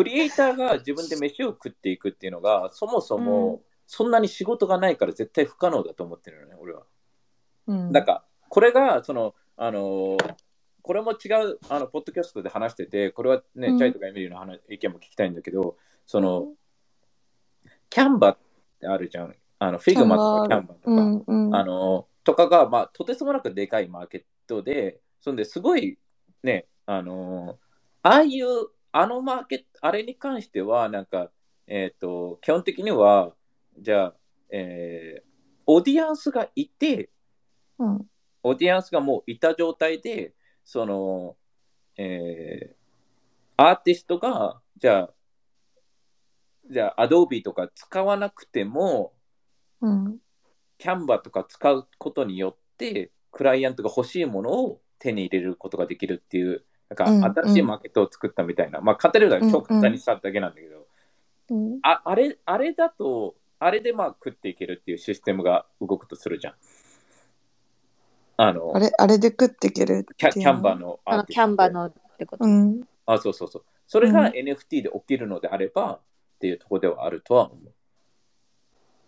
[0.00, 6.86] クリエイターが自分で飯を食っていくっていうのが、 そもそもそんなに仕事がないから絶対不可能だと思ってるのね、俺は。
[7.66, 10.34] うんなんか、これが、その、あのー
[10.82, 15.76] これも違う、あの、ポッドキャストで話してて、これはね、うんチャイとかエミリーの話意見も聞きたいんだけど、
[16.06, 16.54] その、
[17.90, 18.38] Canva っ
[18.80, 19.36] てあるじゃん。
[19.58, 20.90] あの、 Figma とか Canvaとか。
[20.90, 25.98] うんうんあのとかが、まあ、とてつもなくでかいマーケットで、そんですごい
[26.42, 27.58] ね、あの
[28.02, 31.30] ああいう、あのマーケット、あれに関しては、なんか、
[31.66, 33.34] えっ、と、基本的には、
[33.78, 34.14] じゃあ、
[34.50, 35.30] えー
[35.66, 37.10] オーディエンスがいて、
[37.78, 38.06] うん。
[38.42, 40.34] オーディエンスがもういた状態で、
[40.64, 41.36] その、
[41.96, 42.80] えー
[43.56, 45.10] アーティストが、じゃあ、
[46.68, 49.12] じゃあ、Adobe とか使わなくても、
[49.80, 50.18] うん。
[50.78, 60.76] キャンバとか使うことによって、クライアントが欲しいものを手に入れることができるっていう、うんなんか新しいマーケットを作ったみたいな、まあ、語るが超簡単にしただけなんだけど、
[61.50, 66.54] うんああれあれだと、あれでまあ食っていけるっていうシステムが動くとするじゃん。
[68.36, 70.80] あの、あれあれで食っていけるキャキャンバの。
[70.80, 72.44] のあキャンバのってこと？
[72.44, 73.64] うんあ、そうそうそう。
[73.86, 76.00] それがうん NFT で起きるのであれば、っ
[76.38, 77.72] ていうところではあるとは思う。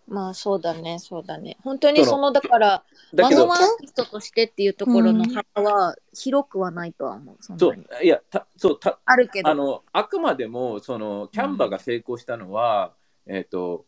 [0.07, 1.57] まあそうだね、そうだね。
[1.63, 5.23] 本当にそのだから、だけどマノ、アーティストとしてっていうところの
[5.55, 7.37] 幅は広くはないとは思う。
[7.39, 9.49] そんそなにう、いや、たそう、たあるけど。
[9.49, 12.93] あの、あくまでも、その、キャンバが成功したのは、
[13.25, 13.85] えっ、と、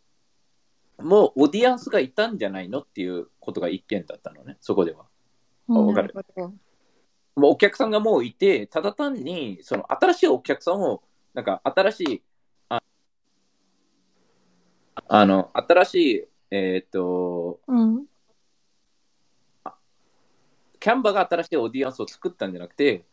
[0.97, 5.05] もうオーディエンスがいたんじゃないのっていうことが一件だったのね、そこでは。
[5.67, 6.13] うんわかる？
[6.13, 6.53] なほど
[7.35, 12.23] もうお客さんがもういて、ただ単に、その新しいお客さんを、なんか新しい、
[14.95, 18.05] ああの、新しい、えっ、と、うん。
[20.79, 23.05] キャンバが新しいオーディエンスを作ったんじゃなくて、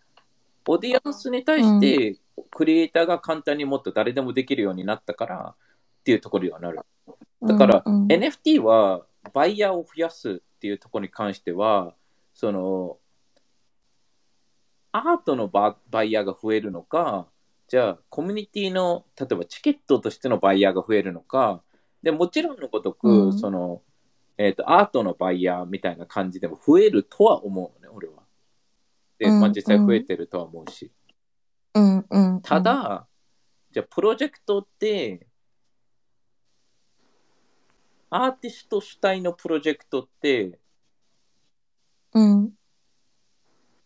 [0.67, 2.19] オーディエンスに対して、
[2.51, 6.81] クリエイターが簡単にもっと誰でもできるようになったからっていうところにはなる。
[7.43, 8.03] だから、うん。
[8.03, 11.95] うん NFT はバイヤーを増やすっていうところに関しては、
[12.35, 12.99] その、
[14.93, 17.27] アートのババイヤーが増えるのか、
[17.69, 21.63] じゃあコミュニティの、例えばチケットとしてのバイヤーが増えるのか、
[22.03, 23.83] でもちろんのごとく、うんその、
[24.39, 28.23] えっ、と、アートのバイヤーみたいな感じでも増えるとは思うのね、俺は。
[29.19, 30.91] で、まあうん実際増えてるとは思うし。
[31.75, 33.07] うんうんただ、
[33.71, 35.27] じゃあプロジェクトって、
[38.11, 40.59] アーティスト主体のプロジェクトって、
[42.15, 42.51] うん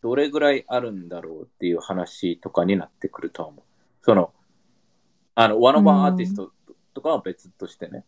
[0.02, 3.64] どれぐらいあるんだろうっていう話とかになってくるとは思う。
[4.02, 4.32] その、
[5.34, 6.52] あの、ワンオンワンアーティスト
[6.96, 8.06] とかは別としてね。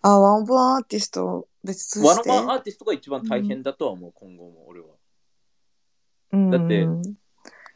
[0.00, 2.30] あ one of one アーティスト別として？
[2.30, 4.86] ワンオンワンアーティストが一番大変だとは思う、今後も俺は。
[6.50, 7.02] だってうん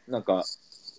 [0.07, 0.43] なんか、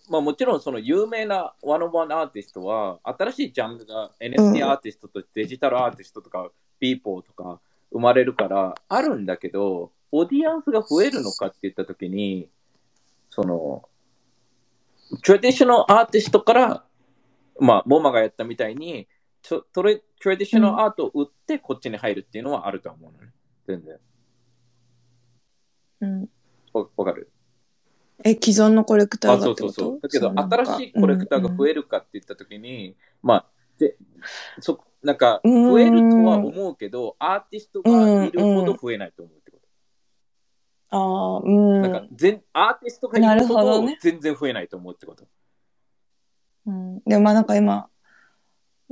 [0.09, 6.49] まあもちろんその有名なワンオンワンアーティストは、新しいジャンルがうん NFT アーティストとデジタルアーティストとか、
[6.79, 7.61] ビーポーとか
[7.91, 12.49] 生まれるから、あるんだけど、オーディエンスが増えるのかって言ったときに、
[13.31, 13.89] その、
[15.25, 16.85] トラディショナルアーティストから、
[17.61, 19.09] まあ、モマがやったみたいに、
[19.43, 23.33] ちょトレトラディショナルアートを売ってこっちに入るっていうのはあると思うのね。
[23.67, 23.99] 全然。
[26.01, 26.29] うん
[26.73, 27.31] わわかる？
[28.25, 29.73] え既存のコレクターあ、がってこと？
[29.73, 30.01] そうそうそう。
[30.01, 30.33] だけど、
[30.65, 33.47] 新しいコレクターが増ええるかって言ったときに、まあ、
[33.79, 33.97] で
[34.61, 39.59] そなんか、うん増えるとは思うけど、アーティストがいるほど増えないと思うってこ
[40.91, 40.97] と。
[40.97, 45.25] ああうんなんか全、アーティストがいなるほど全然増えないと思うってこと。
[46.67, 47.89] うん、でもまあなんか今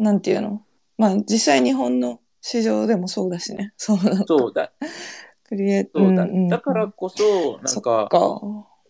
[0.01, 0.65] なんていうの？
[0.97, 3.73] まあ実際日本の市場でもそうだしね。
[3.77, 4.73] そうそうだ、
[5.45, 6.25] クリエイそうだ。
[6.25, 6.49] んんん。
[6.49, 8.09] だからこそ、なんそか。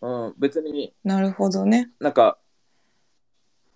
[0.03, 1.91] うん、別になるほどね。
[2.01, 2.39] なんか、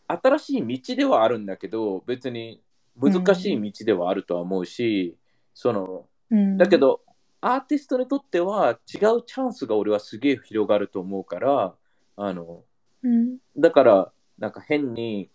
[0.07, 2.63] 新しい道ではあるんだけど、別に
[2.97, 5.17] 難しい道ではあるとは思うし、
[5.53, 6.57] その、うん。
[6.57, 7.03] だけど、
[7.41, 11.75] アーティストにとっては違うチャンスが俺はすげえ広がると思うから、
[12.17, 12.63] あの、
[13.03, 13.39] うん。
[13.59, 15.31] だから、なんか変に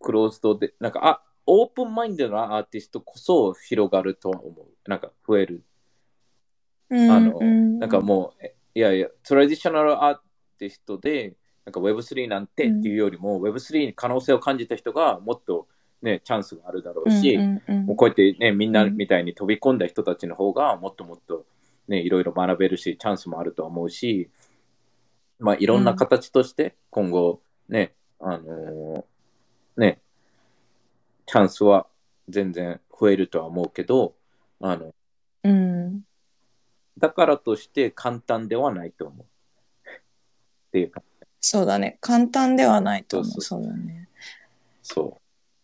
[0.00, 4.66] クローズドで、なんか、あ、オープンマインドなアーティストこそ広がるとは思う。
[4.88, 5.64] なんか増える。
[6.90, 10.18] うんあの、うんなんかもう、えいやいや、トラディショナルアー
[10.58, 11.34] ティストで、
[11.64, 15.68] なんか Web3 なんてっていうよりも、Web3 に可能性を感じた人がもっと
[16.02, 21.44] ね、チャンスがあるだろうし、うんうんもうこうやってね、みんなうんみたいに飛び込んだ人たちの方がもっともっと
[21.88, 24.30] ね、いろいろ学べるし、チャンスもあると思うし、
[25.40, 30.00] まあいろんな形として今後ね、あのーね、
[31.26, 31.86] チャンスは
[32.28, 34.14] 全然増えるとは思うけど、
[34.60, 34.94] あの、
[35.44, 36.02] うん
[36.98, 39.26] だからとして簡単ではないと思う。
[40.68, 41.02] っていうか。
[41.40, 41.98] そうだね。
[42.00, 43.40] 簡単ではないと思う。
[43.40, 44.08] そうだね。
[44.82, 45.18] そ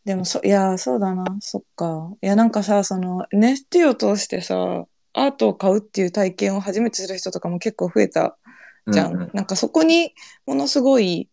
[0.04, 1.24] でもそ、いや、そうだな。
[1.40, 2.12] そっか。
[2.22, 8.36] いや、なんかさ、その NFT を通してさ、アートを買うっていう体験を初めてする人とかも結構増えた
[8.86, 8.92] う。
[8.92, 9.14] じゃん。
[9.14, 10.14] うんうんなんかそこに
[10.46, 11.28] ものすごい、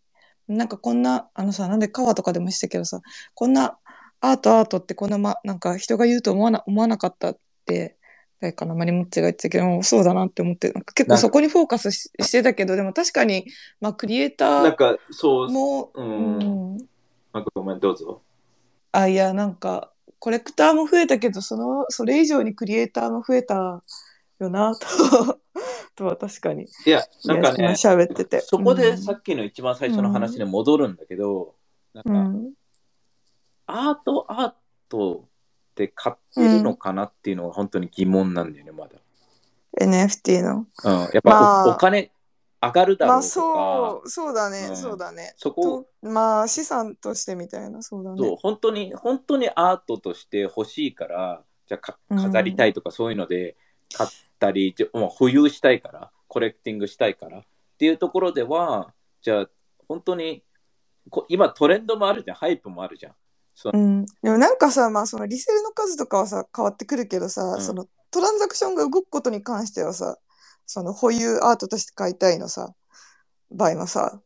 [0.56, 3.00] なんかこんな、あのさ、なんで川とかでもしたけどさ、
[3.34, 3.78] こんな
[4.20, 7.96] アートアートってこんな、ま、なんか人が言うと思わな思わなかったって、
[8.40, 13.46] 誰かな、マリモッチが言ってたけど、そうだなって思って、なんか結構そこにフォーカスししてたけど、でも確かに、
[13.80, 16.76] まあクリエイターなんか、そう、も、うんうん
[17.32, 18.22] なんかごめん、どうぞ。
[18.92, 23.82] あ、いや、なんか、コレクターも増えたけど、その、それ以上にクリエイターも増えた
[24.42, 24.86] よな、と、
[25.94, 26.66] とは確かに。
[26.86, 28.40] いや、なんかね喋ってて。
[28.40, 31.54] そこでうんさっきの一番最初の話に戻るんだけど、
[31.94, 32.52] なんか、うん。
[33.66, 34.52] アートアー
[34.88, 35.24] ト
[35.72, 38.96] って買ってるのかなっていうのが本当に疑問なんだよね、まだ。
[39.80, 40.66] NFT の。
[40.84, 42.10] うん、やっぱお,、まあお金
[42.62, 45.34] 上がるだろまあうとか、そう、そうだね、うんそうだね。
[45.36, 48.36] そこ、とまあ資産としてみたいな、そうだそうね。
[48.40, 53.56] 本当に本当にアートとして欲しいからじゃあ飾りたいとかそういうので
[53.92, 54.10] 買っ
[54.42, 57.42] たり、もう保有したいから collecting したいからっ
[57.78, 58.92] ていうところでは
[59.22, 59.46] じゃあ
[59.86, 60.42] 本当に
[61.10, 62.36] こ今トレンドもあるじゃん。
[62.36, 63.14] hype もあるじゃん。
[63.54, 64.04] そううん。
[64.04, 67.62] でもなんかさ、まあそのリセールの数とかはさ、変わってくるけどさ、うん。
[67.62, 70.18] そのトランザクションが動くことに関してはさ、
[70.66, 72.74] その保有アートとして買いたいのさ、
[73.50, 74.20] 場合もさ、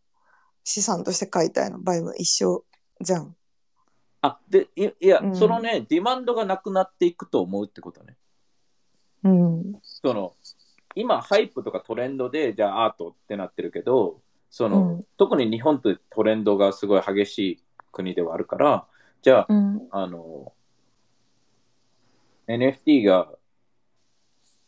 [0.65, 2.65] 資産として買いたいの場合も一緒
[3.01, 3.35] じゃん。
[4.23, 5.37] あでいいや、うん。
[5.37, 8.17] そのね demand がなくなっていくと思うってことね
[9.27, 9.79] うん。
[9.83, 10.35] その
[10.95, 14.21] 今ハイプとかトレンドでじゃあアートってなってるけど
[14.51, 18.87] その、うん特に日本ってトレンドがすごい激しい国ではあるから
[19.23, 19.89] じゃあ、うん。
[19.91, 20.53] あの
[22.49, 23.29] NFT が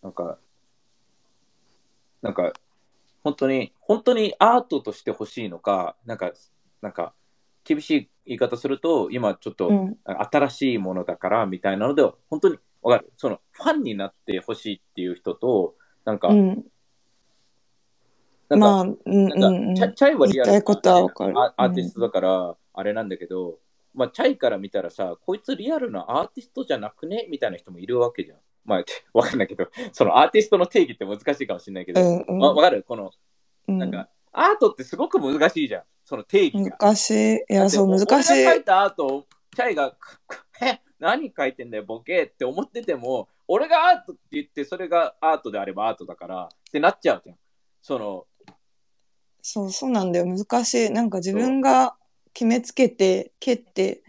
[0.02, 0.38] なんか
[2.22, 2.52] なんか
[3.22, 6.32] 本当に本当にアートとして欲しいのかなんか
[6.82, 7.14] なんか
[7.64, 9.96] 厳しい言い方すると今ちょっと、うん。
[10.04, 12.58] 新しいものだからみたいなので本当に
[12.88, 13.12] わかる。
[13.16, 15.74] そのファンになってほしいっていう人と
[16.04, 16.64] なんか、うん。
[18.48, 19.94] なんか、まあ、うんうんなんかうん。
[19.94, 21.38] チャイはリアル言いたいことはわかる。
[21.38, 23.58] アアーティストだからあれなんだけど、
[23.94, 28.38] まあチャイから見たらさこいつリアルなアーティストじゃなくねみたいな人もいるわけじゃん。
[28.64, 32.38] まあ わかんないけどそのアーティストの定義って難しいかもしれないけど、うんうん。
[32.38, 32.84] わわかる？
[32.86, 33.10] この
[33.68, 33.78] うん。
[33.78, 35.82] なんか、アートってすごく難しいじゃん。
[36.04, 36.76] その定義が。
[36.78, 37.34] 難しい。
[37.36, 38.32] いや、そう、難しい。
[38.32, 39.94] 俺が描いたアートをチャイが
[40.62, 40.80] 「え？
[40.98, 47.36] 何描いてんだよボケ」って思ってても俺がアートって言ってそれがアートであればアートだからってなっちゃうじゃん
[47.82, 48.26] その
[49.50, 50.26] そう、そうなんだよ。
[50.26, 50.90] 難しい。
[50.90, 51.96] なんか自分が
[52.34, 54.02] 決めつけて、蹴って、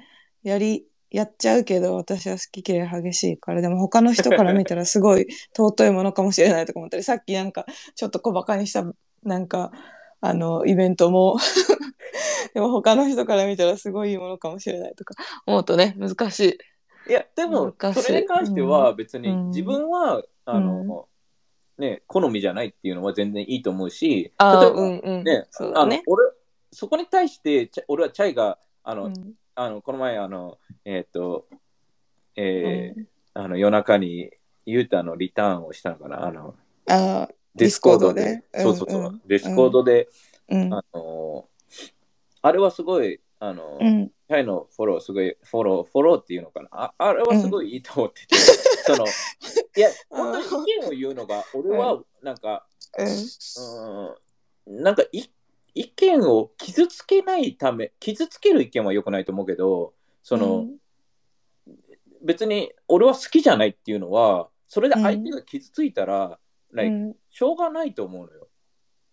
[0.43, 7.65] やり、やっちゃうけど、私は好き嫌い激しいから、でも他の人から見たらすごい 尊いものかもしれないとか思ったり、さっきなんか
[7.95, 8.83] ちょっと小馬鹿にした、
[9.23, 9.71] なんか、
[10.21, 11.37] あの、イベントも、
[12.53, 15.15] でも他の人から見たらすごいいいものかもしれないとか
[15.45, 16.57] 思うとね、難しい。
[17.09, 21.07] いやでもそれに関しては別にうん自分は、あの、
[21.77, 25.23] ね好みじゃないっていうのは全然いいと思うし例えばうんうん。
[25.23, 25.77] ねそ。
[25.79, 26.25] あの俺
[26.71, 29.13] そこに対して俺はチャイがあの、うん
[29.55, 31.45] あのこの前あのえっ、と
[32.35, 34.31] えーうんあの夜中に
[34.65, 36.55] ユータのリターンをしたのかなあの
[36.87, 38.43] ああ、 Discord で。
[38.55, 38.99] そうそうそう。
[38.99, 40.09] うんうん Discord で、
[40.49, 40.73] うん。
[40.73, 41.45] あの
[42.41, 44.07] あれはすごい、あの、うん。
[44.07, 46.69] チャイのフォロー、すごい、フォロー、フォローっていうのかな？
[46.71, 48.35] ああれはすごいいいと思ってて、
[48.85, 52.67] その、いや、 本当に意見を言うのが、俺は、なんか、
[52.97, 54.17] うん。
[54.67, 55.23] うん、なんかい、
[55.73, 60.67] 意見を傷つけないため、傷つける意見は良くないと思うけど、その、
[62.21, 66.39] 別に俺は好きじゃないっていうのは、それで相手が傷ついたら、
[66.71, 68.47] うん、しょうがないと思うのよ。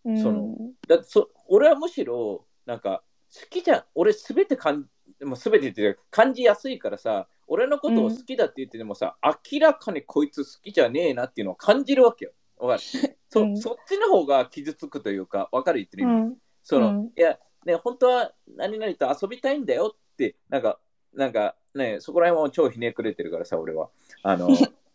[0.05, 0.55] うん、その
[0.87, 3.16] だってそ俺はむしろなんか好
[3.51, 4.87] きじゃ俺すべてかん
[5.23, 9.17] もうすべてって感じやすいからさ俺のことを好きだって言っててもさ、
[9.53, 12.33] 明らかにこいつ好きじゃねえなっていうのを感じるわけよ。
[12.59, 13.17] わかる？
[13.31, 13.57] そ,、うん。
[13.57, 15.79] そっちの方が傷つくというかわかる？
[15.79, 16.37] 言ってる意味、うん。
[16.65, 17.05] その、うん。
[17.17, 20.81] いやね本当は何々と遊びたいんだよってなんか
[21.15, 23.91] なんかねそこら辺も超ひねくれてるからさ俺は。
[24.25, 24.49] あの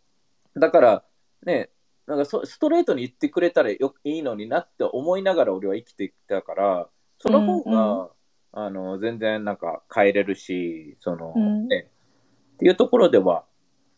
[0.54, 1.04] だから
[1.44, 1.70] ね
[2.06, 8.08] なんかそストレートに言ってくれたらよいいのになって思いながら俺は生きてきたからその方が、うん
[8.52, 11.68] あの全然なんか変えれるしその、うん。
[11.68, 11.88] ね。
[12.54, 13.44] っていうところでは、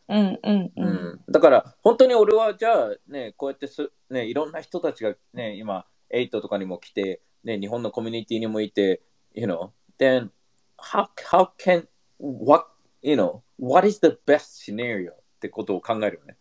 [0.09, 0.73] うんうんう。
[0.77, 0.87] うん。
[0.87, 9.03] ん、だから本当に俺はじゃあねこうやってす、ね、いろんな人たちがね今8とかにも来て、ね、日本のコミュニティにもいて
[9.35, 10.31] you know then
[10.79, 11.87] how, how can
[12.19, 12.67] what
[13.03, 16.37] you know what is the best scenario ってことを考えるよね。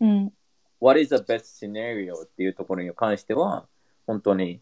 [0.00, 0.32] うん。
[0.80, 3.66] What is the best scenario っていうところに関しては、
[4.06, 4.60] 本当に、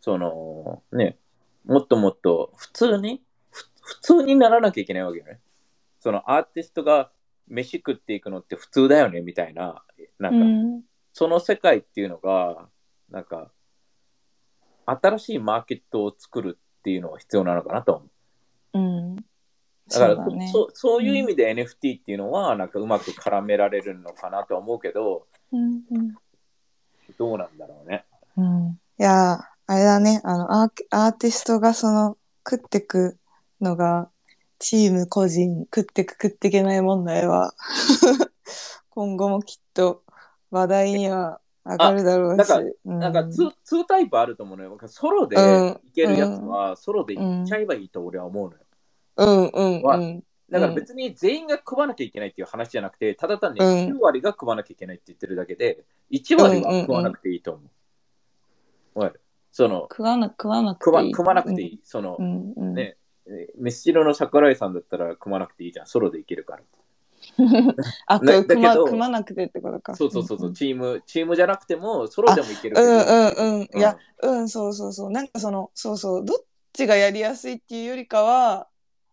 [0.00, 1.16] その、ね、
[1.64, 5.40] もっともっと普通に、ふ普通にならなきゃいけないわけよね。
[6.00, 7.10] そのアーティストが
[7.48, 9.82] 飯食っていくのって普通だよね、みたいな、
[10.18, 10.82] なんか、うん
[11.16, 12.68] その世界っていうのが、
[13.08, 13.52] なんか、
[14.84, 18.06] 新しいマーケットを作るっていうのが必要なのかなと思
[18.74, 18.78] う。
[18.78, 19.16] うん。
[19.16, 19.22] だ
[19.90, 20.50] からそうだね。
[20.52, 26.14] そそういう意味で NFT っていうのは、なんかうまく絡められるのかなとは思うけど、うんうん
[27.18, 28.04] どうなんだろうね。
[28.36, 32.18] うん、いやー、あれだね、あのアーケ、アーティストがその、
[32.48, 33.16] 食ってく
[33.60, 34.10] のが、
[34.58, 37.54] チーム個人、食ってく食っていけない問題は、
[38.90, 40.02] 今後もきっと
[40.50, 42.36] 話題には上がるだろうし。
[42.38, 44.78] なんかうなんか 2, 2タイプあると思うのよ。
[44.86, 45.80] ソロでうん。
[45.88, 48.60] いけるやつは、ソロでいっちゃえばいいと俺は思うのよ。
[49.16, 49.46] うん。
[49.46, 49.82] うん。
[49.82, 50.24] はうん。
[50.50, 53.66] だから別に全員が食わなきゃいけないっていう話じゃなくて、ただ単にうん。
[53.66, 57.62] 9割が食わなきゃいけないって言ってるだけで、1割は食わなくていいと思
[58.94, 58.98] う。
[59.00, 59.23] わかる
[59.56, 61.12] その食わな、食わなくていい。
[61.12, 61.80] 食わ食わなくていい。
[61.84, 62.74] そのう、んうん。
[62.74, 62.96] ね
[63.26, 65.86] の桜井さんだったら食わなくていいじゃん。
[65.86, 66.62] ソロでいけるから。
[68.06, 69.94] あ、ねく、くま、組まなくてってことか。
[69.94, 72.88] そうそうそうそう、んチーム、チームじゃなくても、ソロでもいけるけど。
[72.88, 73.02] うんう
[73.60, 73.78] んうん。
[73.78, 75.10] いや、うん、そうそうそう。
[75.12, 76.36] なんかその、そうそう、どっ
[76.72, 78.66] ちがやりやすいっていうよりかは、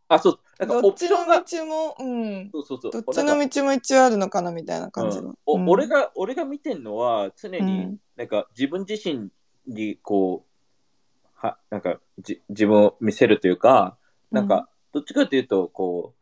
[0.07, 2.49] あ、そう、なんかどっちの道も、うん。
[2.51, 2.91] そうそうそう。
[2.91, 5.29] どっちの道も一応あるのかなみたいな感じの。
[5.29, 9.29] うんおうん俺が俺が見てんのは常にうんなんか自分自身
[9.67, 13.97] にこうはなんかじ自分を見せるというか
[14.31, 16.13] なんかどっちかというとこ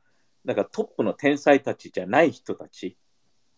[0.46, 2.98] うなんかトップの天才たちじゃない人たち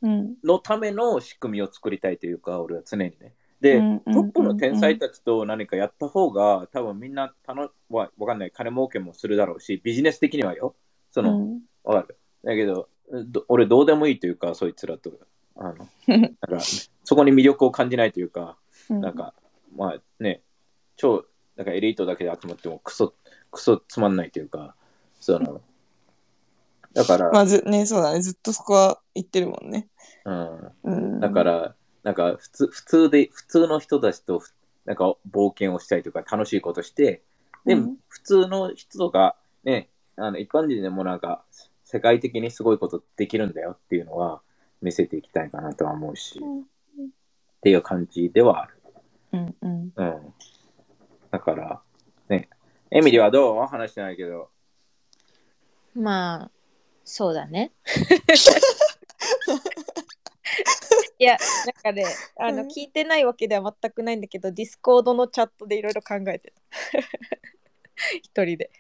[0.01, 3.33] うん、のための仕組みを作りたいというか俺は常にね。
[3.61, 8.51] で、うんトップの天才たちと何かやった方が多分みんなたのわわかんない。
[8.51, 10.75] 金儲けもするだろうしビジネス的にはよ。
[11.11, 11.61] その、うん。
[11.83, 12.17] わかる。
[12.43, 15.11] だけど、ど俺どうでもいいというか、そいつらと。
[15.55, 16.59] あの なんか
[17.03, 18.57] そこに魅力を感じないというか、
[18.89, 19.01] うん。
[19.01, 19.35] なんか、
[19.75, 20.41] まあね、
[20.95, 21.25] 超、
[21.55, 23.13] なんかエリートだけで集まってもクソ、
[23.51, 24.75] クソつまんないというか、
[25.19, 25.61] その、
[26.93, 28.21] だから、まずね、そうだね。
[28.21, 29.87] ずっとそこは言ってるもんね。
[30.25, 34.41] うん、うん、だから、なんか普通、普通で、普通の人たちと、
[34.85, 37.21] なんか冒険をしたりとか、楽しいことして、
[37.65, 41.43] で、うん普通の人とか、ね、あの一般人でもなんか、
[41.83, 44.41] 世界的にすごいことできるんだよっていうのは
[44.81, 48.80] 見せていきたいかなとは思うし、うんっていう感じではある。
[49.33, 49.93] うんうん。
[49.95, 50.33] うん。
[51.31, 51.81] だから、
[52.29, 52.49] ね、
[52.91, 53.65] エミリーはどう？
[53.67, 54.49] 話してないけど、
[55.95, 56.51] まあ、
[57.03, 57.71] そうだね。
[61.19, 62.05] いや、なんかね、
[62.37, 66.61] あの、うん聞いてないわけでは全くないんだけど、 Discord のチャットでいろいろ考えてた。
[68.23, 68.71] 一人で。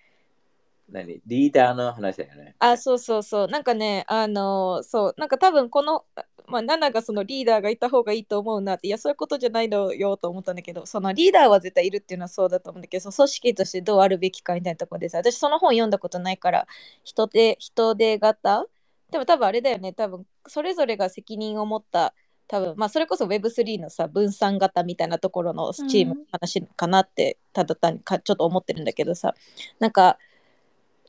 [0.91, 1.21] 何？
[1.25, 2.55] リーダーの話だよね。
[2.59, 3.47] あ、そうそうそう。
[3.47, 6.05] なんかね、あのそう、なんか多分この、
[6.47, 16.67] まあ、ナがそのリーダーがいた方がいいと思うなって、いや、そういうことじゃないのよと思ったんだけど、そのリーダーは絶対いるっていうのはそうだと思うんだけど、その組織としてどうあるべきかみたいなところでさ、私その本読んだことないから、
[17.03, 18.65] 人手、人手型
[19.11, 22.13] でも多分あれだよね、多分それぞれが責任を持った、
[22.47, 29.35] 多分まあそれこそ Web3 のさ、分散型みたいなところのチームの話かなって、ただ単にかちょっと思ってるんだけどさ、
[29.79, 30.17] なんか、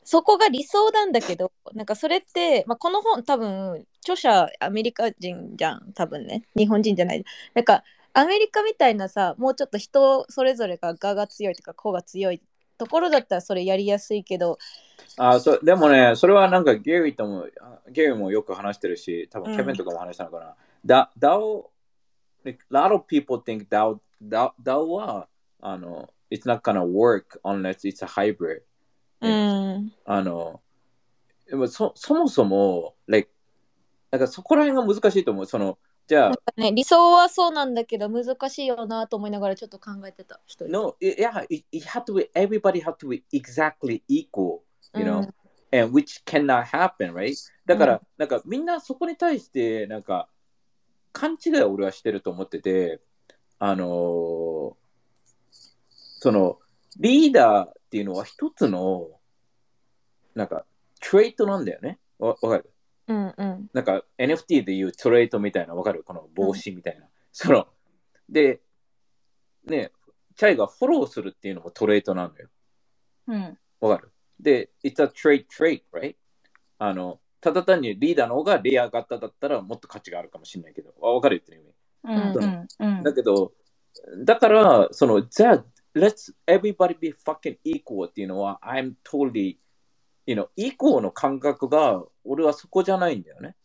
[0.05, 6.43] そこが理想なんだけど、なんかそれって、まあ、この本多分、著者アメリカ人じゃん、多分ね。
[6.55, 7.23] 日本人じゃない。
[7.53, 7.83] なんか、
[8.13, 12.41] アメリカみたいなさ、もうちょっと人それぞれが我が強いとか、個が強い
[12.77, 14.57] ところだったらそれやりやすいけど、
[15.17, 20.55] あそうでもね、それはなんかゲリーとも、あゲリーもよく話してるし、多うん分ケビンとかも話したのかな。
[20.85, 21.69] だ、DAO、
[22.43, 25.27] like, a lot of people think DAO, DAO, DAO は、
[25.61, 28.63] あの、it's not gonna work unless it's a hybrid.
[29.27, 30.61] うん、あの、
[31.47, 33.29] でもそそもそも、like、
[34.11, 35.45] なんかそこら辺が難しいと思う。
[35.45, 35.77] その、
[36.07, 40.67] じゃあなん、かね、理想はそうなんだけど、難しいよなと思いながらちょっと考えてた、一人。
[40.71, 44.61] no, yeah, it, it had to be, everybody had to be exactly equal,
[44.95, 45.33] you know?、うん
[45.73, 47.35] and which cannot happen, right?
[47.65, 50.29] だから、うんなんかみんなそこに対して、なんか、
[51.11, 53.01] 勘違いを俺はしてると思ってて、
[53.57, 54.73] あのー
[56.19, 56.59] その、
[56.99, 59.07] リーダーっていうのは一つの、
[60.33, 60.65] なんか、
[60.99, 61.99] トレートなんだよね。
[62.17, 62.73] わわかる？
[63.07, 66.03] うんうんなんか NFT でいうトレートみたいな、わかる？
[66.03, 67.05] この帽子みたいな。
[67.31, 67.67] その、
[68.27, 68.61] で、
[69.67, 69.91] ね、
[70.35, 72.49] チャイがフォローするっていうのもトレートなんだよ。
[73.27, 73.57] うん。
[73.79, 74.11] わかる？
[74.39, 76.15] で、it's a trade trait, right?
[76.79, 81.37] あの、ただ単にリーダーの方がレア型だったらもっと価値があるかもしれないけど、わかる？
[81.37, 82.39] 言ってる意味。
[82.39, 82.43] うん。
[82.43, 82.97] うん。
[82.97, 83.03] うん。
[83.03, 83.53] だけど、
[84.25, 89.57] だから、その、じゃあ、let's everybody be fucking equal っていうのは、I'm totally,
[90.25, 93.55] you know, equal の感覚が、俺はそこじゃないんだよね。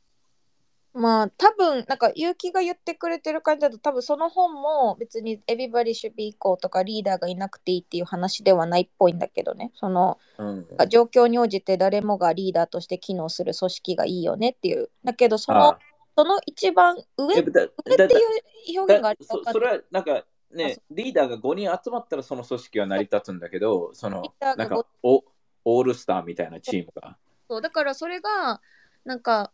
[0.94, 10.66] まあ多分なんか結城が言ってくれてる感じだと多分その本も別に Everybody should be equal とかリーダーがいなくていいっていう話ではないっぽいんだけどねそのうん。
[10.88, 15.78] 状況に応じて誰もがリーダーとして機能する組織がいいよねっていうだけどそのあ
[16.16, 25.24] その一番上え上っていう表現があるそそれはなんかあねそ、リーダーが5人集まったらその組織は成り立つんだけど、そのなんかお
[25.64, 27.16] オールスターみたいなチームが。
[27.48, 28.60] そうだからそれが
[29.04, 29.52] なんか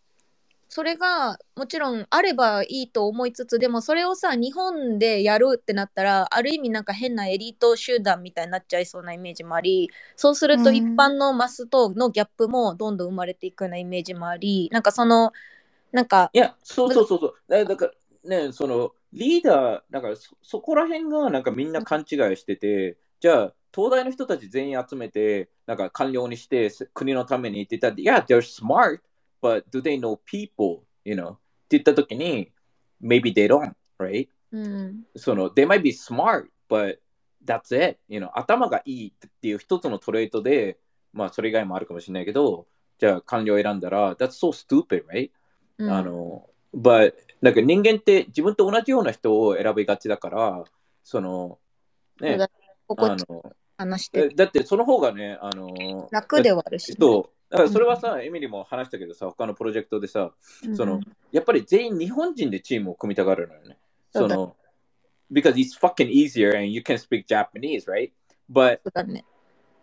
[0.68, 15.32] それがもちろんあればいいと思いつつでもそれをさ日本でやるってなったらある意味なんか変なエリート集団みたいになっちゃいそうなイメージもありそうするとうん一般のマスとのギャップもどんどん生まれていくようなイメージもありなんかその
[15.92, 17.34] なんかいや、そうそうそうそう。
[17.46, 17.92] だだから
[18.24, 22.06] ね、そのリーダー、だからそそこら辺がなんかみんな勘違い
[22.37, 29.00] してて、じゃあ東大の人たち全員集めて、なんか官僚にしてせ国のためにって言ったら、Yeah, they're smart,
[29.40, 30.83] but do they know people?
[31.04, 31.35] You know?
[31.35, 31.40] って
[31.71, 32.50] 言ったときに、
[33.00, 34.28] maybe they don't, right?
[34.50, 36.99] うんその、they might be smart, but
[37.44, 37.99] that's it.
[38.09, 38.30] You know?
[38.35, 40.78] 頭がいいっていう一つのトレートで、
[41.12, 42.66] まあそれ以外もあるかもしれないけど、
[42.99, 45.30] じゃあ官僚選んだら、that's so stupid, right?
[45.78, 50.64] うんあの、but なんか人間って自分と同じような人を選びがちだから、
[51.02, 51.59] その、
[52.21, 52.50] ねそうだ、
[52.87, 54.21] 心地あの、話して。
[54.21, 60.33] えだってその方がね、あの、楽ではあるしね、そう、だからそれはさ、エミリも話したけどさ、他のプロジェクトでさ、
[60.64, 60.76] うん。
[60.76, 61.00] その、
[61.33, 63.78] やっぱり全員日本人でチームを組みたがるのよね。
[64.12, 64.57] その、
[65.31, 68.12] because it's fucking easier and you can speak Japanese, right?
[68.50, 68.81] But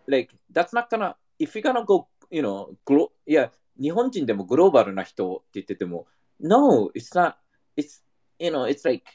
[0.07, 6.05] like that's not gonna if you're gonna go you know glo いや日本人でもグローバルな人って言ってても
[6.41, 7.36] no it's not
[7.77, 8.01] it's
[8.39, 9.05] you know it's like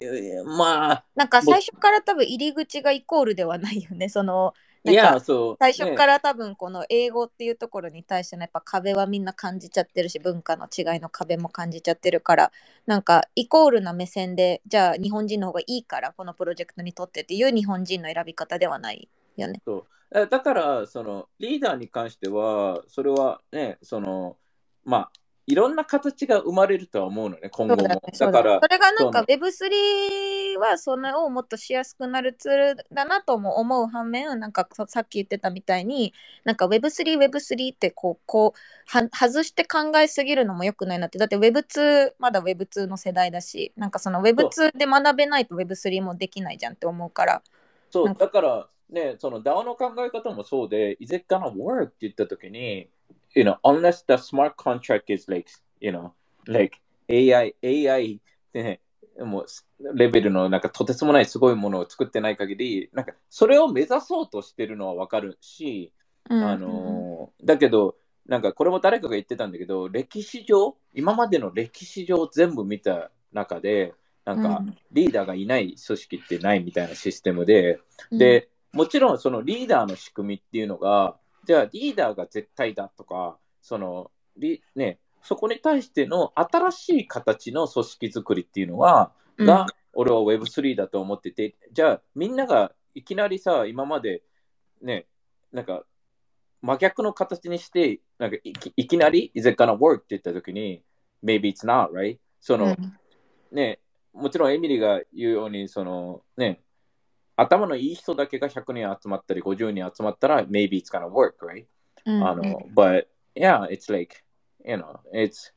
[0.00, 4.08] えーまあなんか最初から多分入り口がイコールではないよね。
[4.08, 4.54] その
[4.84, 12.52] なんいかやそう最初から多分この英語っていうところに対してのやっぱ壁はみんな感じちゃってるし文化の違いの壁も感じちゃってるから
[12.86, 19.62] なんかイコールな目線でじゃあ日本人の方がいいからこのプロジェクトにとってっていう日本人の選び方ではないよね。
[20.14, 24.36] えだからそのリーダーに関してはそれはねその
[24.84, 25.10] まあ
[25.46, 27.82] いろんな形が生まれるとは思うのね今後も。
[27.82, 36.14] だ,、ね、だからそれがなんそか Web3 はそれをもっとしやすくなるツールだなとも思う反面なんかささっき言ってたみたいに
[36.44, 41.18] なんか Web3、Web3 ってこうこうは外して考えすぎるのも良くないなって。
[41.18, 47.42] だって Web2 まだ Web2 の世代だしなんかその Web2 で学べないと Web3 もできないじゃんって思うから。
[47.90, 51.86] そうだからねその DAO の考え方もそうで Is it gonna work?
[51.86, 52.88] って言ったときに
[53.34, 56.10] you know unless the smart contract is like you know
[56.46, 58.20] like AI AI
[58.54, 58.80] ね
[59.20, 59.46] もう
[59.94, 65.92] レベルのなんかとてつもないすごいものを作ってない限りなんかそれを目指そうとしてるのはわかるし、
[66.30, 66.44] うん。
[66.44, 74.76] あのーだけどなんかこれも誰かが言ってたんだけど歴史上今までの歴史上全部見た中でなんかうん。
[74.92, 78.18] リーダーがいない組織ってないみたいなシステムで、うん。
[78.18, 94.22] でもちろんそのリーダーの仕組みっていうのがじゃあリーダーが絶対だとかそのリ、ね、そこに対しての新しい形の組織作りっていうのは、うんが俺は Web3 だと思っててじゃあみんながいきなりさ今まで
[94.80, 95.06] ね
[95.52, 95.84] なんか
[96.60, 99.96] 真逆の形にしてなんかいきいきなり Is it gonna work?
[99.96, 100.82] って言った時に
[101.24, 102.18] Maybe it's not, right?
[102.40, 102.76] その、うん
[103.52, 103.78] ね、
[104.12, 106.60] もちろんエミリが言うように、そのね、
[107.42, 111.66] 頭のいい人だけが100人集まったり50人集まったら、maybe it's gonna work, right?
[112.04, 112.42] うんあの、
[112.74, 114.22] but yeah, it's like,
[114.64, 115.52] you know, it's,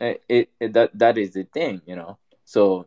[0.00, 2.16] it, it, that, that is the thing, you know?
[2.44, 2.86] So,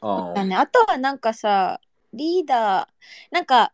[0.00, 1.80] um, だね、あとはなんかさ
[2.12, 3.72] リーダーなんか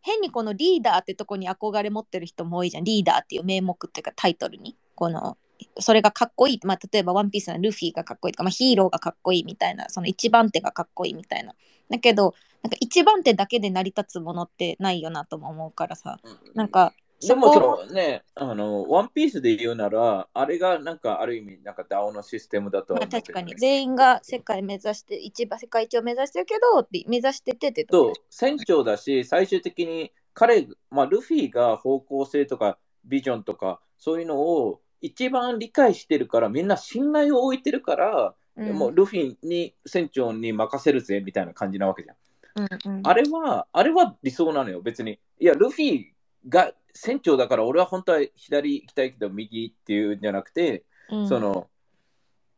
[0.00, 5.36] 変にこのリーダーってとこに憧れ持ってる人も多いじゃんリーダーっていう名目っていうかタイトルにこの
[5.78, 11.54] それがかっこいい、まあ、例えばワンピースのルフィがかっこいいとか、まあ、ヒーローがかっこいいみたいなその一番手がかっこいいみたいな。
[11.90, 16.18] だけどなんか一番手だけで成り立つものってないよなとも思うからさ。
[16.54, 16.94] なんか
[17.26, 23.54] でもそこのね、あの、ワンピースで言うなら、あれがなんかある意味、なんか DAO のシステムだとはまあ、確かに。
[23.54, 42.16] 全員が世界目指して一番世界一を目指してるけどって目指しててってと船長だし、最終的に彼、まあ、ルフィが方向性とかビジョンとか、そういうのを一番理解してるから、みんな信頼を置いてるから、うんもうルフィに船長に任せるぜみたいな感じなわけじゃん。
[42.56, 45.18] うんうんあれは、あれは理想なのよ、別に。
[45.38, 46.04] いや、ルフィ
[46.48, 51.68] が船長だから、俺は本当は左行きたいけど、右っていうんじゃなくて、うんその、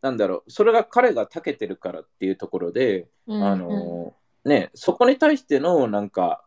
[0.03, 6.45] なんだろう、それが彼が長けてるからっていうところで、うんあのね、そこに対してのなんか、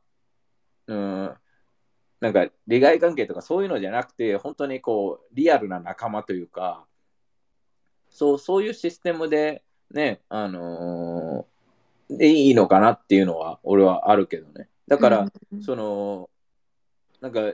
[0.87, 1.33] うん、
[2.19, 6.85] なんか利害関係とかそういうのじゃなくて、本当にこう、リアルな仲間というか、
[8.09, 11.59] そう、そういうシステムで、ね、あのー
[12.11, 14.67] でいいのかなっていうのは、俺はあるけどね。
[14.87, 16.29] だから、うんその、
[17.21, 17.53] なんか、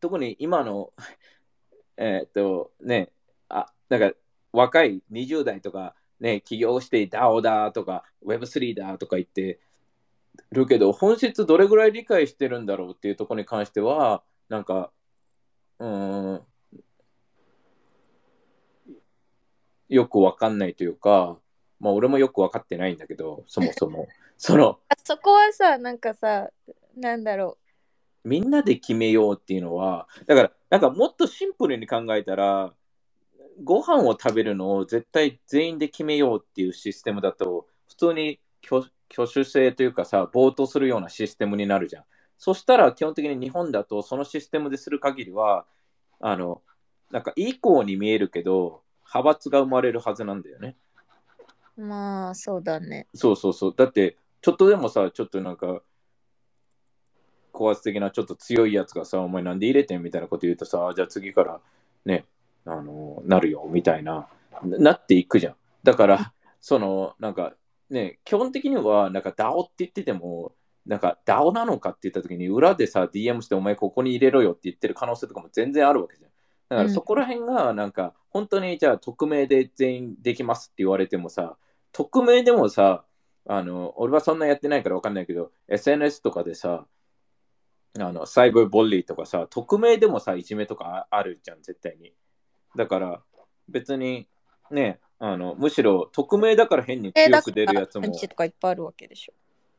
[0.00, 0.92] 特に今の、
[1.96, 3.12] えーっと、ね、
[3.48, 4.12] あ、なんか、
[4.52, 9.60] 若い20代とか、ね、起業して DAO だとか、Web3 だとか言って
[10.50, 14.90] るけど、本質どれぐらい理解してるんだろうっていうところに関しては、なんか、
[15.78, 16.42] うーん、
[19.88, 21.38] よくわかんないというか、
[21.80, 24.08] まあ俺もよくわかってないんだけど、そもそも。
[24.38, 26.50] その、あそこはさ、なんかさ、
[26.96, 27.58] なんだろ
[28.24, 32.72] みんなで決めようっていうのは、だから、なんかもっとシンプルに考えたら、
[33.62, 42.04] ご飯を食べるのを絶対全員で決めようっていうシステムだと、普通に挙挙手制というかさ、暴徒するようなシステムになるじゃん。
[42.38, 45.66] そしたら基本的に日本だとそのシステムでする限りは、
[46.20, 46.62] あの、
[47.10, 50.76] なんかいい子に見えるけど、派閥が生まれるはずなんだよね。
[51.76, 51.82] う。
[51.82, 53.06] まあ、そうだね。
[53.14, 53.74] そうそうそう。
[53.76, 55.82] だって、ちょっとでもさ、ちょっとなんか、
[57.52, 61.60] 高圧的なちょっと強いやつがさ、お前なんで入れてんみたいなこと言うとさ、あじゃあ次から
[62.06, 62.24] ね、
[62.64, 64.28] あの、なるよ、みたいな、
[64.64, 65.56] ななっていくじゃん。
[65.82, 67.54] だから、その、なんか、
[67.92, 70.54] ね、基本的には、なんか DAO って言ってても、
[70.86, 76.30] なんか DAO なのかって言った時に、裏でさ、DM してお前ここに入れろよって言ってる可能性とかも全然あるわけじゃん。
[76.70, 81.58] だからうんそこら辺が、なんか、本当にじゃあ匿名で全員できますって言われてもさ、
[81.92, 83.04] 匿名でもさ、
[83.46, 86.86] あの、俺はそんなやってないから分かんないけど、SNS とかでさ、
[87.98, 92.14] あの、サイバーボリーとかさ、匿名でもさ、いじめとかああるじゃん、絶対に。
[92.74, 93.22] だから、
[93.68, 94.28] 別に、
[94.70, 99.30] ね、あの、むしろ匿名だから変にえ強く出るやつもとかいっぱいあるわけでし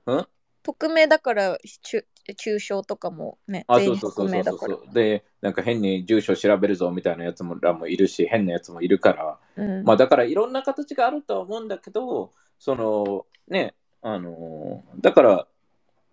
[0.08, 0.15] ょ。
[0.15, 0.27] ん？
[0.63, 2.06] 匿名だから中
[2.38, 4.12] 中傷とかもね、あ、そうそう。
[4.12, 4.93] そうそうそう。
[4.93, 15.47] で、なんか変に住所調べるぞみたいなやつもらもいるし、変なやつもいるから、うんまあだからいろんな形があるとは思うんだけど、そのね、あの、だから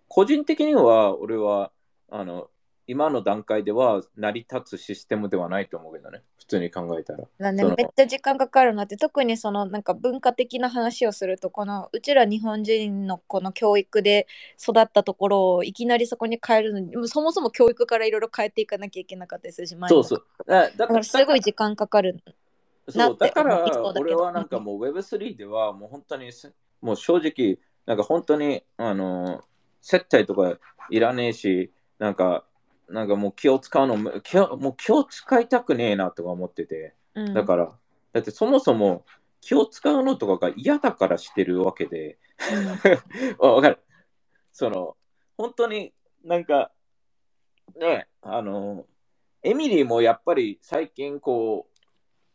[0.09, 1.71] 個人的には俺は、
[2.09, 2.49] あの、
[2.91, 7.23] 今の段階では成り立つシステムではないと思うけどね、普通に考えたら。
[7.39, 14.27] だねめっちゃ時間かかるなって特にそのなんか文化的な話をするとこのうちら日本人のこの教育で
[14.61, 20.25] 育ったところをいきなりそこに変えるのにそもそも教育からいろいろ変えていかなきゃいけなかったりするしそうそう。
[20.45, 22.21] だだだからすごい時間かかる
[22.89, 23.65] そうなってだから
[23.97, 26.51] 俺はなんかもう Web3 ではもう本当にせ
[26.81, 29.45] もう正直なんか本当にあの
[29.81, 30.57] 接待とか
[30.89, 32.43] いらねえしなんか
[32.91, 36.95] なんかもう気を使うのも気をもう気を使いたくねえなとか思ってて。
[37.15, 37.33] うん。
[37.33, 37.71] だから
[38.13, 39.05] だってそもそも
[39.39, 42.17] 気を使うのとかが嫌だからしてるわけで。
[43.39, 43.79] わ わかる。
[44.53, 44.95] その
[45.37, 46.71] 本当になんか
[47.75, 48.85] ねあの
[49.43, 51.79] エミリーもやっぱり最近こう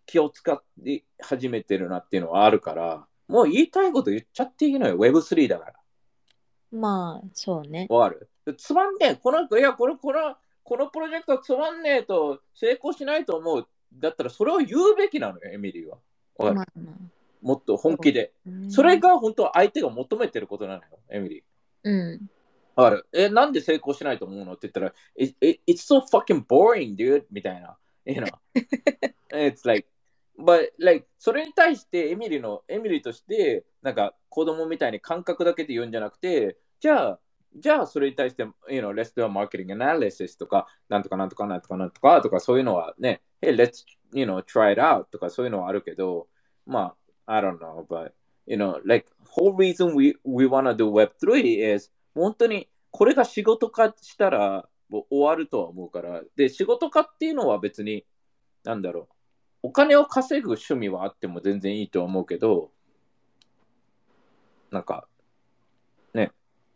[0.07, 4.97] 気を使い始めてるなっていうのはあるからもう言いたいこと言っちゃっていいのよ。
[4.97, 5.75] Web3 だから。
[6.73, 7.87] まあそうね。
[7.91, 8.15] わか
[8.47, 8.55] る？
[8.57, 9.15] つまんねえ。
[9.17, 10.37] このいやこれこの
[10.67, 15.99] このプロジェクトつまんねえと成功しないと思うだったらそれを言うべきなのよエミリーは
[16.37, 16.93] わかるまあま
[17.41, 21.43] もっと本気であうんそれが本当は相手が求めてることなのよエミリー
[21.85, 22.31] うん
[22.79, 23.07] ある？
[23.15, 27.25] え、なんで成功しないと思うのって言ったら、It, it, It's so fucking boring, dude!
[27.31, 27.79] みたいな。
[28.05, 28.27] You know?
[29.33, 29.89] It's like,
[30.39, 37.21] but like, それに対してエミリーの、エミリーとして、なんか子供みたいに感覚だけで言うんじゃなくて、じゃあ、
[37.57, 46.29] じゃあそれに対して、you know, let's do a marketing analysis とか、なんとかなんとかなんとかなんとかとか、そういうのはね、hey, let's, you know, try it out とかそういうのはあるけど、
[46.67, 46.95] ま
[47.27, 48.13] あ、I don't know, but,
[48.47, 56.23] you know, like, whole reason we, we wanna do Web3 is, 本当にこれが仕事化したらもう終わるとは思うから。
[56.37, 58.07] で、仕事化っていうのは別に、
[58.65, 59.15] なんだろう。
[59.65, 62.71] お金を稼ぐ趣味はあっても全然いいと思うけど、
[64.71, 65.09] なんか、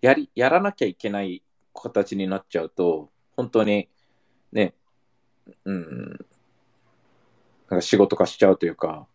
[0.00, 1.42] やり、やらなきゃいけない
[1.74, 3.88] 形になっちゃうと、本当に、
[4.52, 4.74] ね、
[5.64, 6.10] うん、
[7.68, 9.06] なんか仕事化しちゃうというか、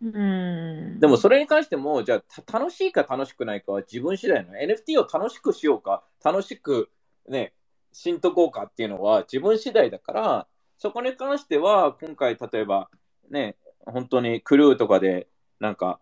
[0.00, 1.00] うん。
[1.00, 4.54] でもそれに関しても、じゃあた楽しいか楽しくないかは自分次第の。
[4.54, 6.90] NFT を楽しくしようか、楽しく
[7.28, 7.52] ね、
[7.92, 10.46] しんとこうかっていうのは自分次第だから、
[10.78, 12.88] そこに関しては今回例えば
[13.30, 15.26] ね、本当にクルーとかで
[15.58, 15.98] なんか、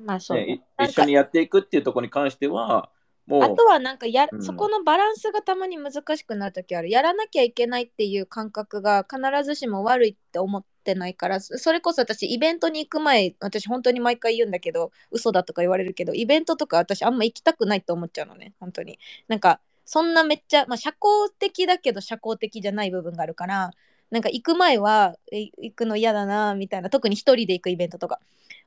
[0.00, 0.62] まあそうね。
[0.80, 2.90] 一緒にやっていくっていうところに関しては、
[3.30, 6.88] あとはなんかや、うんそこのバランスがたまに難しくなるときある。
[6.88, 18.98] やらなきゃいけないっていう感覚が必ずしも悪いって思ってないから、そそれこそ私イベントに行く前、私本当に毎回言うんだけど、嘘だとか言われるけど、イベントとか私あんま行きたくないと思っちゃうのね、本当に。
[19.28, 23.70] なんか、そんなめっちゃ、まあ、社交的だけど社交的じゃない部分があるから
[24.10, 28.20] なんか行く前はえ行くの嫌だなみたいな特に一人で行くイベントとか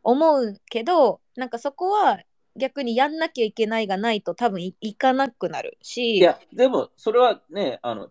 [0.04, 2.20] 思うけどなんかそこは
[2.56, 6.18] 逆にやんなきゃいけないがないと多分い行かなくなるし。
[6.18, 8.10] いや、でも、それはね、あの、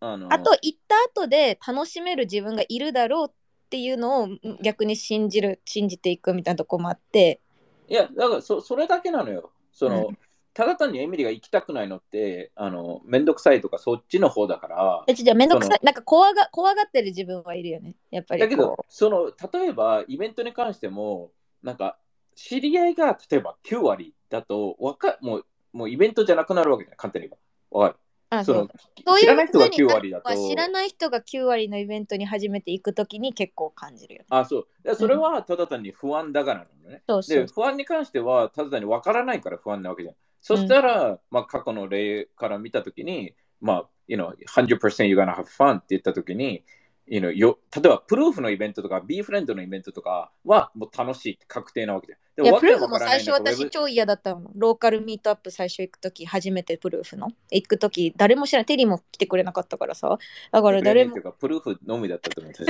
[0.00, 3.32] あの、あと行った後で楽しめる自分がいるだろうっ
[3.70, 7.40] ていうのをうん逆に信じる信じていくみたいなとこもあって。
[7.88, 9.50] いや、だからそ、それだけなのよ。
[9.72, 10.18] その、うん。
[10.54, 15.04] ただ単にエミリが行きたくないのって、あの、めんどくさいとか、そっちの方だから。
[15.08, 17.96] えじゃあめんどくさそいなんか怖が怖がってる自分はいるよね。
[18.12, 21.98] やっぱりだけど、その、例えば、イベントに関しても、なんか、
[22.34, 27.38] 知り合いが、例えば9割だと、わか、もう、もうイベントじゃなくなるわけじゃん、簡単に言え
[27.70, 27.78] ば。
[27.80, 27.98] わかる？
[28.30, 28.68] あその、
[29.06, 30.48] そういう知らない人が9風になる割だと。
[30.48, 34.26] 知らない人が9割のイベントに初めて行くときに結構感じるよね。
[34.30, 34.66] あ、そう。
[34.82, 37.02] でそれはただ単に不安だからなのね。
[37.06, 40.14] そうそうで、不安に関しては、ただ単に分からないから不安なわけじゃん。
[40.40, 46.64] そしたら、まあ、過去の例から見たときに、まあ、you know, 100% you're gonna have fun って言ったときに、
[47.06, 52.18] you know, よ例えば、プルーフのイベントとか、B フレンドのイベントとかは、もう楽しいって確定なわけじゃん。
[52.36, 54.52] でいや、プルーフも最初私超嫌だったもん。
[54.56, 57.30] ローカルミートアップ最初行くとき、初めてプルーフの。
[57.50, 58.66] 行くとき、誰も知らない。
[58.66, 60.18] テリーも来てくれなかったからさ。
[60.50, 62.64] だから誰もプルーフのみだったと思って。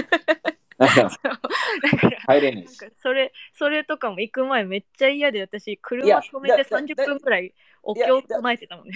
[2.27, 2.79] 入れないし。
[3.01, 8.95] それ、それとかも行く前めっちゃ嫌で、私、い車や止めてだだ30分くらいお経を唱えてたもんね。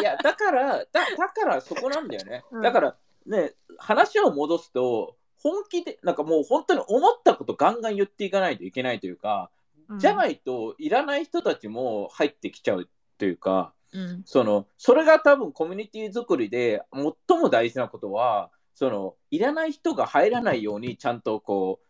[0.00, 2.44] いや、だから、だだからそこなんだよね。
[2.52, 9.50] うんだから、ね、話を戻すと、本気で、なんかもう本当に思ったことガンガン言っていかないといけないというか、
[9.98, 14.22] じゃないといらない人たちも入ってきちゃうというか、うん。
[14.24, 16.82] その、それが多分コミュニティ作りで
[17.28, 21.80] 最も大事なことは、その、いらない人が入らないようにちゃんとこ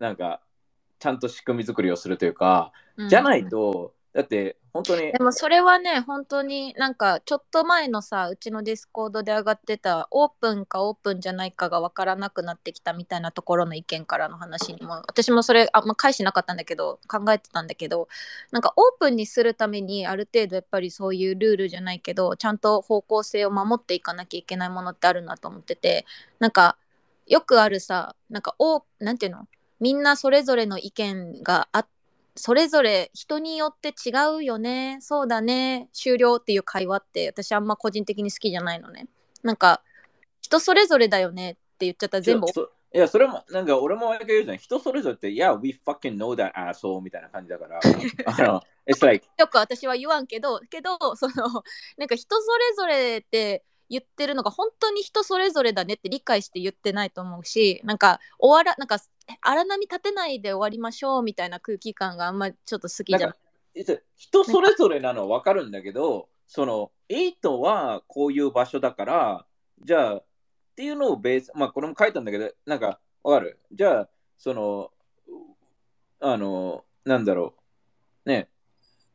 [0.00, 0.42] う、なんか、
[0.98, 5.10] ちゃんと仕組み作りをするというか、うんじゃないと、だって本当に。
[5.10, 18.08] で、もそれはね、本当になんかちょっと前のさ、うちの Discord で上がってたオープンかオープンじゃないかが分からなくなってきたみたいなところの意見からの話にも、私もそれあんま返しなかったんだけど、考えてたんだけど、
[18.50, 26.04] なんかオープンにするためにある程度やっぱりそういうルールじゃないけど、ちゃんと方向性を守っていかなきゃいけないものってあるなと思ってて、
[26.38, 26.76] なんか
[27.26, 29.48] よくあるさ、なんかオーなんていうの？
[29.80, 31.90] みんなそれぞれの意見があって、
[32.34, 39.06] それぞれ人によって違うよねそうだね終了っていう会話って私あんま個人的に好きじゃないのね
[39.42, 39.82] なんか
[40.40, 44.58] 人それぞれだよねって言っちゃったら全部そいや、それも、なんか俺も言うじゃん。
[44.58, 47.80] 人それぞれって、いや、we fucking know that asshole みたいな感じだから。
[48.26, 51.62] あの、it's like, よく私は言わんけどけどその
[51.96, 58.98] なんか人それぞれって言ってるのが本当に人それぞれだねって理解して言ってないと思うしなんか終わらなんか
[59.40, 63.36] 荒波立てないで終わりましょうみたいな空気感があんまちょっと好きじゃない、
[64.16, 69.46] 人それぞれなのはわかるんだけど、その、8はこういう場所だから、
[69.84, 70.24] じゃあ、っ
[70.76, 73.58] ていうのをベース、まあ、これも書いたんだけど、なんか、わかる？
[73.72, 74.90] じゃあ、その、
[76.20, 77.54] あの、なんだろ
[78.26, 78.28] う。
[78.28, 78.48] ね。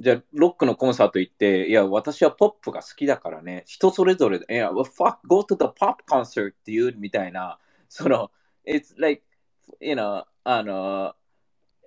[0.00, 7.58] じゃあ、ロックのコンサート行って、いや、私はポップが好きだからね、人それぞれ、いや、well, fuck, go to the pop concert っていうみたいな、
[7.88, 8.30] その、
[8.66, 9.22] it's like,
[9.80, 11.14] you know, あの、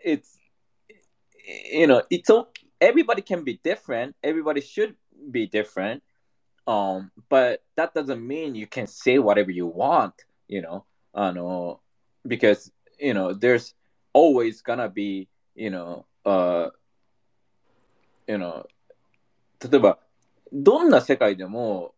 [0.06, 0.40] it's,
[1.74, 2.66] you know, it's okay.
[2.80, 4.14] Everybody can be different.
[4.22, 4.96] Everybody should
[5.32, 6.02] be different.
[6.68, 10.14] Um, but that doesn't mean you can say whatever you want,
[10.48, 11.80] you know, あの、
[12.26, 13.76] because, you know, there's
[14.14, 16.70] always gonna be, you know, uh,
[18.31, 18.65] you know,
[19.69, 19.99] 例えば、
[20.53, 21.95] どんな世界でも、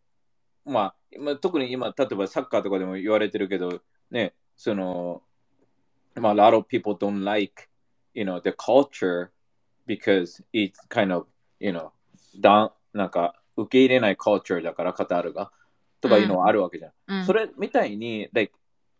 [0.65, 5.21] まあ、今特に今、例えばサッカーとかでも言われてるけど、ね、その、
[6.15, 7.69] まあ、a lot of people don't like,
[8.13, 9.29] you know, the culture
[9.87, 11.27] because it's kind of,
[11.59, 11.91] you know,
[12.39, 15.51] だなんか受け入れない culture だから、カタールが。
[16.01, 16.91] とかいうのはあるわけじゃん。
[17.07, 18.53] うんそれみたいに、like、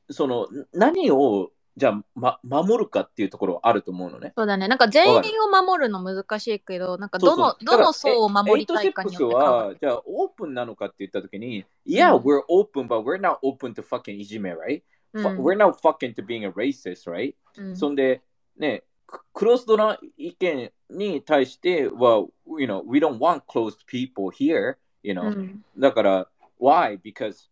[0.09, 4.33] その何をじゃあ、ま、守るかっていうところはあると思うのね。
[4.37, 14.83] そうだねなんか全員を守るの難しいけどなんかどのどの層を守りたいかによっては、じゃあ、オープンなのかって言ったときに、Yeah, うん we're open, but we're not open to fucking いじめ、right?
[15.13, 17.33] We're not fucking to being a racist, right?
[17.57, 18.21] うんそんで、
[18.57, 22.27] ね、ククローズドな意見に対しては、
[22.59, 25.23] you know, we don't want closed people here, you know.
[25.23, 26.27] うんだから、
[26.59, 26.99] why?
[27.01, 27.49] Because,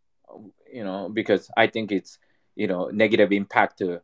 [0.71, 2.19] you know, because I think it's,
[2.55, 4.01] you know, negative impact to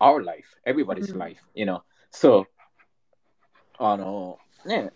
[0.00, 1.80] our life, everybody's うん life, you know.
[2.12, 2.46] So,
[3.78, 4.92] あの、ね、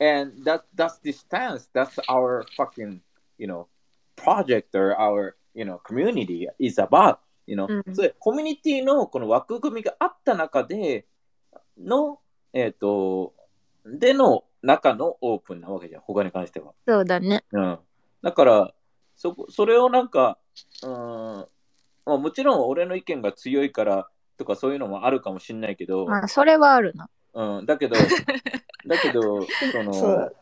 [0.00, 3.00] and that, that's the stance, that's our fucking,
[3.38, 3.66] you know,
[4.16, 7.66] project or our, you know, community is about, you know.
[7.86, 11.06] うんそれコミュニティのこの枠組みがあった中で
[11.78, 12.20] の、
[12.52, 13.34] えっ、と、
[13.84, 16.72] での、中のオープンなわけじゃん、他に関しては。
[16.86, 17.44] そうだね。
[17.52, 17.78] うん。
[18.22, 18.74] だから、
[19.14, 20.38] そこ、それをなんか、
[20.82, 20.88] うー
[21.42, 21.48] ん、
[22.06, 27.08] まあ、もちろん俺の意見が強いからとかそういうのもあるかもしれないけど、まあ、それはあるな。
[27.34, 27.96] うん、だけど、
[28.86, 29.42] だけど、
[29.72, 30.36] その、そう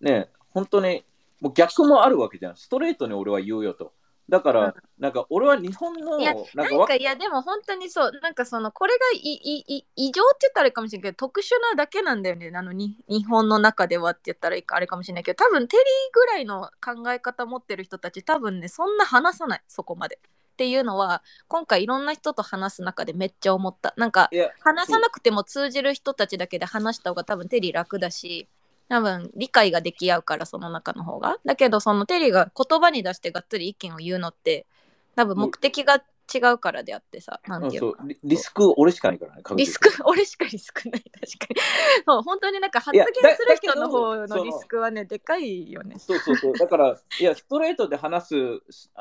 [0.00, 1.04] ね、本当に、
[1.40, 2.56] もう逆もあるわけじゃん。
[2.56, 3.92] ストレートに俺は言うよと。
[4.28, 20.18] だから、うんなんか俺は日本の、いやなんなかわんかいやでも本当にそうなんかそのこれがいいい異常って言ったらいいかもしれないけど特殊なだけなんだよねあのに日本の中ではって言ったらいいかあれかもしれないけど多分テリーぐらいの考え方持ってる人たち多分ねそんな話さないそこまで
[20.58, 23.94] っていうのは今回いろんな人と話す中でめっちゃ思った。
[23.96, 28.48] なんか話さなくても通じる人たちだけで話した方が多分テリー楽だし
[28.88, 31.36] 多分理解ができ合うからその中の方が。
[31.44, 34.66] だけどそのテリーが言葉に出してがっつり意見を言うのって
[35.14, 37.92] 多分目的が違うからであってさ、なんうんていうの。
[37.92, 41.02] そうリリスク俺しかないからね、リスク 俺しかリスクない。
[41.02, 41.60] 確かに。
[42.06, 45.98] そう本当になんか発言する人の方のリスクはねでかいよね。
[45.98, 46.52] そうそうそう。
[46.54, 48.34] だから、いや、ストレートで話す、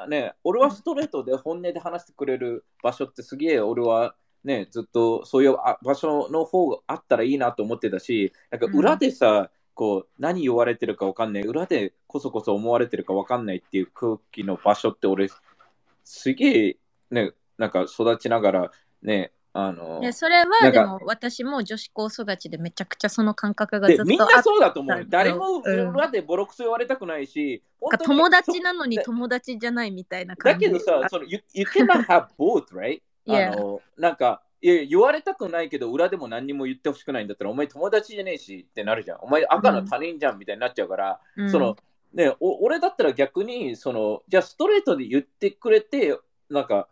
[0.07, 15.29] ね、俺はストレートで本音で話してくれる場所ってすげえ、俺はね、ずっとそういうあ場所の方があったらいいなと思ってたし、なんか裏でさ、こう、何言われてるかわかんない、裏でこそこそ思われてるかわかんないっていう空気の場所って俺、
[16.03, 16.77] すげえ、
[17.11, 30.65] ね、なんか育ちながら、ね、あの、でそれはでも私も女子高育ちでめちゃくちゃその感覚がずっとあっでみんなそうだと思う誰もうん裏でボロクソ言われたくないし、本当に友達なのにそ友達じゃないみたいな感じ。
[30.67, 33.01] だけどさ、その you, you cannot have both, right?
[33.27, 39.19] あの、なんか、いや言われたくないけど、裏でも何にも言ってほしくないんだったら、お前友達じゃねえしってなるじゃん。
[39.21, 41.49] お前赤の他人じゃんみたいになっちゃうから、うん。
[41.49, 41.75] その、
[42.13, 46.17] ね、お俺だったら逆に、その、じゃあストレートで言ってくれて、
[46.49, 46.87] なんか、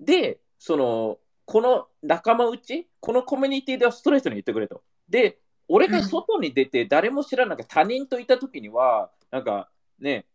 [0.00, 4.82] で、その、この仲間内、このコミュニティではストレートに言ってくれと。
[5.08, 10.26] で、俺が外に出て誰も知らなく他人といたときには、なんかね、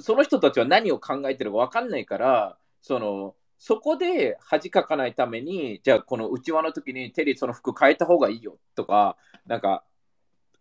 [0.00, 9.16] その人たちは何を考えてるか分かんないから、その、そこで恥かかないために、じゃあこの内輪の時にテリーその服変えた方がいいよとか、
[9.46, 9.84] なんか、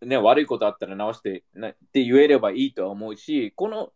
[0.02, 3.92] ね、悪いことあったら直してなって言えればいいとは思うし、この、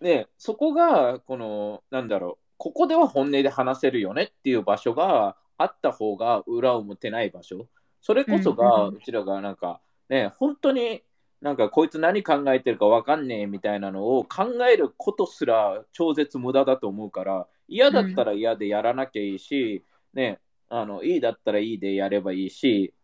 [0.00, 7.66] ね、そこが、この、なんだろう、ここでは本音で話せるよねっていう場所があった方が裏を向てない場所。
[8.00, 11.02] それこそが、うんうんうちらがなんか、ね、本当に
[11.40, 22.94] なんかこいつ何考えてるか分かんねえみたいなのを考えることすら超絶無駄だと思うから、嫌だったら嫌でやらなきゃいいし、ね、あの、いいだったらいいでやればいいし、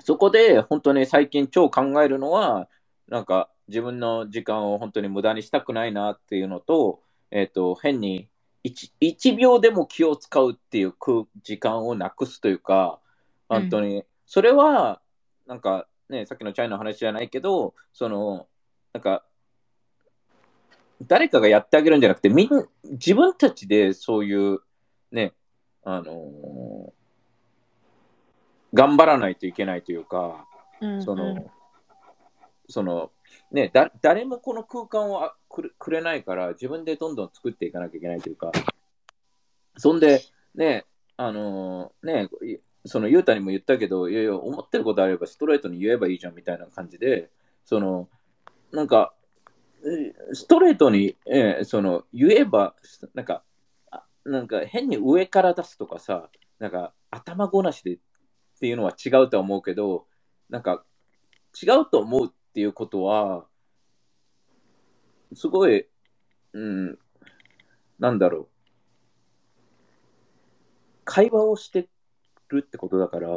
[0.00, 2.68] そこで本当に最近超考えるのは、
[3.06, 7.00] なんか自分の時間を本当に無駄にしたくないなっていうのと、
[7.30, 8.28] えっ、と、変に
[8.64, 13.00] 1, 1秒でも気を使うっていう空時間をなくすというか、
[13.48, 15.00] 本当に、それは、
[15.46, 18.46] なんかね、さっきのチャイの話じゃないけど、その、
[18.92, 19.24] なんか、
[21.06, 22.48] 誰かがやってあげるんじゃなくて、みん
[22.84, 24.60] 自分たちでそういう、
[25.12, 25.32] ね、
[25.84, 26.96] あのー
[28.74, 30.46] 頑張らないといけないというか、
[30.80, 31.50] うんその、
[32.68, 33.10] その、
[33.50, 38.52] ね、だ誰もこの空間をあくれくれないから、自分でどんどん作っていかなきゃいけないというか、
[39.76, 40.22] そんで、
[40.54, 40.84] ね、
[41.16, 42.28] あのーね、
[42.84, 47.30] その、ゆうたにも言ったけど、いやいや、思ってることあればストレートに言えばいいじゃんみたいな感じで、
[47.64, 48.08] その、
[48.72, 49.14] なんか、
[50.32, 52.74] ストレートに、えーその、言えば、
[53.14, 53.42] なんか、
[53.90, 57.98] あなんか変に上から出すとかさ、なんか頭ごなしでっ
[58.58, 60.06] ていうのは違うとは思うけど、
[60.48, 60.84] なんか
[61.60, 63.44] 違うと思うっていうことは、
[65.34, 65.86] すごい、
[66.54, 66.98] うん、
[67.98, 68.46] なんだろう。
[71.04, 71.86] 会話をして
[72.48, 73.28] るってことだから、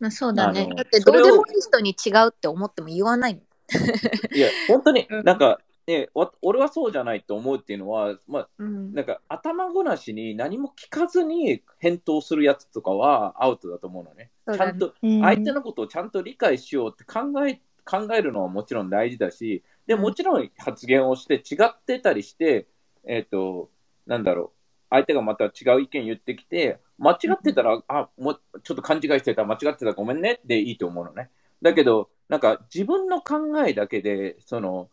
[0.00, 0.68] まあ、そうだね。
[0.74, 3.34] だってどうでもいい人に違うって思っても言わない
[4.34, 5.24] いや、本当にうん。
[5.24, 8.92] なんか、ね、わ俺はそうじゃないと思うっていうのは、まあ、うん。
[8.92, 14.32] なんか頭ごなしに何も聞かずに返答するやつとかはアウトだと思うのね。
[14.48, 14.56] ね。
[14.56, 20.00] ちゃんとうん相手のことをちゃんと理解しようって考え考えるのはもちろん大事だし、でうん。
[20.02, 22.68] もちろん発言をして違ってたりして、
[23.06, 23.70] えっ、と、
[24.06, 24.58] なんだろう、
[24.90, 31.30] 相手がまた違う意見言ってきて、間違ってたら、あ、もうちょっと勘違いしてた、間違ってた、ごめんねでいいと思うのね。
[31.62, 33.36] だけど、なんか自分の考
[33.66, 34.90] えだけで、その、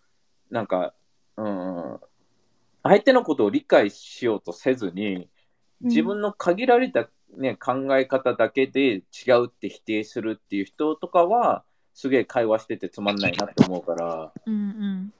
[0.49, 0.93] なんか、
[1.37, 1.99] うん、
[2.83, 5.29] 相手のことを理解しようとせずに、
[5.81, 11.65] 自分の限られた、ね、考え方だけで違うって否定するっていう人とかは、
[11.95, 15.15] すげえ会話しててつまんないなって思うから、うんうん。